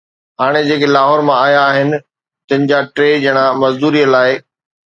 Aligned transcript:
هاڻي 0.43 0.61
جيڪي 0.69 0.87
لاهور 0.95 1.19
مان 1.27 1.37
آيا 1.49 1.59
آهن، 1.69 1.89
تن 2.49 2.59
جا 2.73 2.79
ٽي 2.97 3.09
ڄڻا 3.27 3.45
مزدوريءَ 3.65 4.11
لاءِ 4.17 4.31